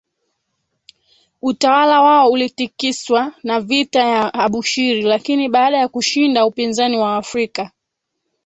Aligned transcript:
utawala 1.41 2.01
wao 2.01 2.31
ulitikiswa 2.31 3.33
na 3.43 3.61
vita 3.61 3.99
ya 3.99 4.33
Abushiri 4.33 5.01
lakini 5.01 5.49
baada 5.49 5.77
ya 5.77 5.87
kushinda 5.87 6.45
upinzani 6.45 6.97
wa 6.97 7.11
Waafrika 7.11 7.71